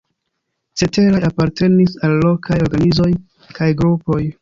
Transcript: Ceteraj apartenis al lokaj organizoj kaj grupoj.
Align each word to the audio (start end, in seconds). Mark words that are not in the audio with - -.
Ceteraj 0.81 1.19
apartenis 1.27 1.95
al 2.09 2.17
lokaj 2.25 2.61
organizoj 2.67 3.11
kaj 3.61 3.73
grupoj. 3.83 4.23